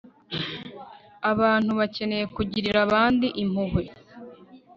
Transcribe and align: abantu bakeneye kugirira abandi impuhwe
abantu 1.31 1.71
bakeneye 1.79 2.25
kugirira 2.35 2.79
abandi 2.87 3.27
impuhwe 3.43 3.83